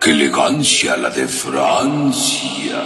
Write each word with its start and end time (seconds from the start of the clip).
Qué 0.00 0.12
elegancia 0.12 0.96
la 0.96 1.10
de 1.10 1.28
Francia. 1.28 2.82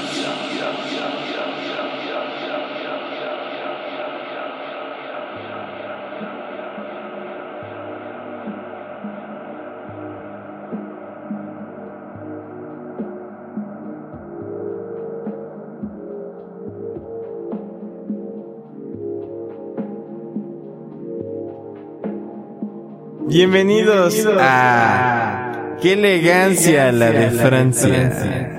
Bienvenidos 23.28 24.27
a 24.27 25.44
Qué 25.80 25.93
elegancia 25.93 26.93
la 26.93 27.11
de 27.11 27.30
Francia. 27.30 28.51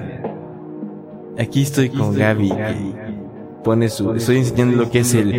Aquí 1.37 1.63
estoy 1.63 1.89
con 1.89 2.15
Gaby 2.15 2.49
que 2.49 2.75
pone 3.63 3.89
su 3.89 4.13
estoy 4.13 4.37
enseñando 4.37 4.77
lo 4.83 4.89
que 4.89 4.99
es 4.99 5.13
el 5.13 5.33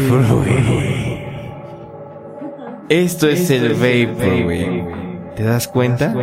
Vaporwave. 0.00 0.72
Esto 2.88 3.28
es 3.28 3.50
el 3.50 3.74
Vaporwave. 3.74 4.86
¿Te 5.36 5.42
das 5.42 5.68
cuenta? 5.68 6.14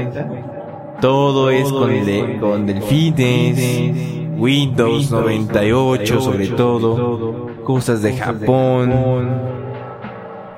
Todo 1.02 1.50
es 1.50 1.72
con, 1.72 2.40
con 2.40 2.66
delfines, 2.66 3.92
Windows 4.38 5.12
98 5.12 6.22
sobre 6.22 6.48
todo, 6.48 7.48
cosas 7.64 8.02
de 8.02 8.18
Japón 8.18 9.60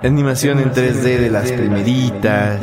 animación 0.07 0.59
en 0.59 0.71
3D 0.71 1.19
de 1.19 1.29
las 1.29 1.51
primeritas, 1.51 2.59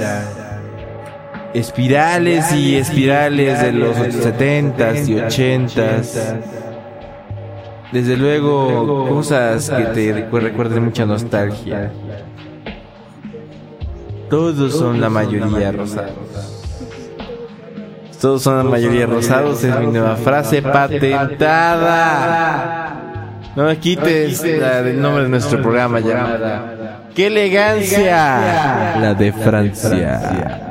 espirales 1.54 2.52
y 2.52 2.76
espirales 2.76 3.62
de 3.62 3.72
los 3.72 3.96
70s 3.96 5.08
y 5.08 5.14
80s. 5.14 6.40
Desde 7.92 8.16
luego, 8.16 9.08
cosas 9.08 9.70
que 9.70 9.84
te 9.84 10.12
recuerden 10.40 10.84
mucha 10.84 11.06
nostalgia. 11.06 11.90
Todos 14.28 14.74
son 14.74 15.00
la 15.00 15.08
mayoría 15.08 15.72
rosados. 15.72 16.58
Todos 18.20 18.42
son 18.42 18.58
la 18.58 18.64
mayoría 18.64 19.06
rosados, 19.06 19.64
es 19.64 19.78
mi 19.78 19.86
nueva 19.86 20.16
frase 20.16 20.60
patentada. 20.60 21.78
No 23.56 23.64
me 23.64 23.78
quites 23.78 24.44
el 24.44 25.00
nombre 25.00 25.22
de 25.24 25.28
nuestro 25.30 25.62
programa 25.62 26.00
llamada 26.00 26.98
¡Qué 27.14 27.26
elegancia! 27.26 28.98
La 29.00 29.14
de 29.14 29.32
Francia. 29.32 30.67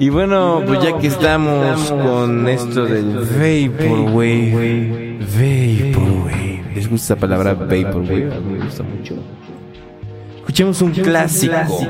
Y 0.00 0.10
bueno, 0.10 0.62
pues 0.64 0.80
ya 0.80 0.96
que 0.96 1.08
estamos 1.08 1.90
con 1.90 2.48
esto 2.48 2.84
del 2.84 3.16
Vaporwave, 3.16 5.18
Vaporwave. 5.18 6.62
¿Les 6.74 6.88
gusta 6.88 7.14
esa 7.14 7.20
palabra 7.20 7.54
Vaporwave? 7.54 8.32
A 8.32 8.38
mí 8.40 8.58
me 8.58 8.64
gusta 8.64 8.84
mucho. 8.84 9.16
Escuchemos 10.36 10.80
un 10.82 10.92
clásico. 10.92 11.80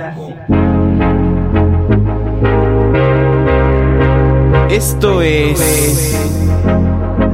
Esto 4.71 5.21
es 5.21 6.19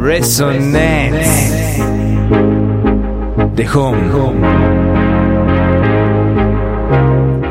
Resonance 0.00 1.84
de 3.54 3.68
Home. 3.68 4.34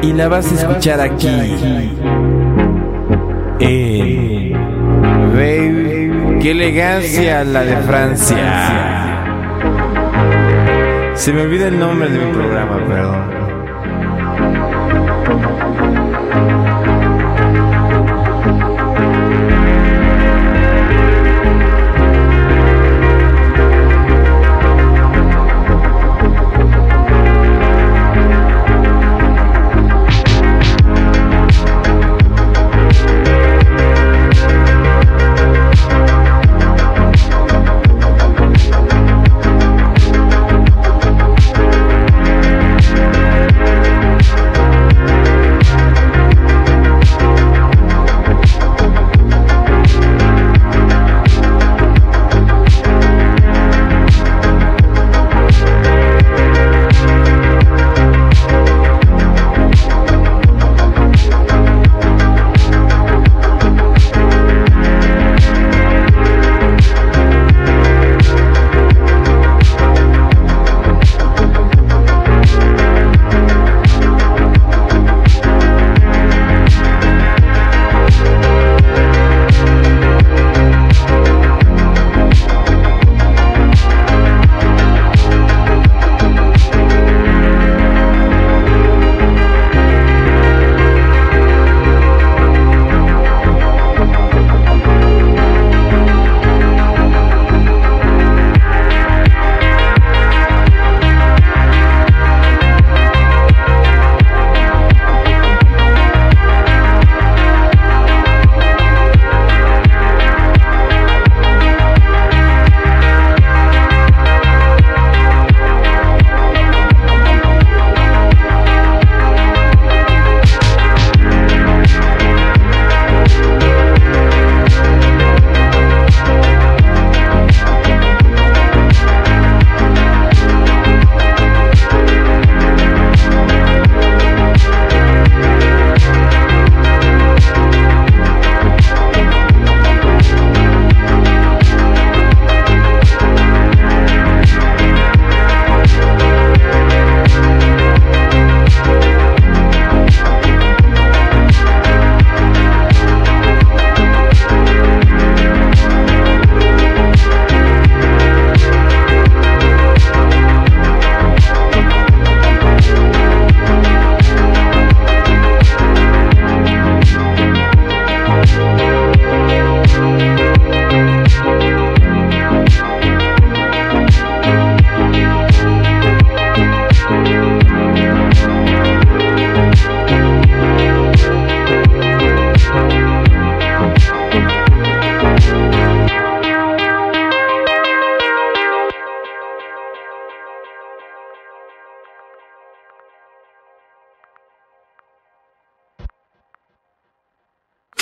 Y 0.02 0.12
la 0.12 0.28
vas 0.28 0.52
a 0.52 0.56
escuchar 0.56 1.00
aquí. 1.00 1.30
En 3.60 4.54
Baby, 5.34 6.40
qué 6.42 6.52
elegancia 6.52 7.44
la 7.44 7.64
de 7.64 7.78
Francia. 7.78 9.24
Se 11.16 11.32
me 11.32 11.42
olvida 11.42 11.68
el 11.68 11.80
nombre 11.80 12.10
de 12.10 12.20
mi 12.20 12.34
programa, 12.34 12.78
perdón. 12.88 13.34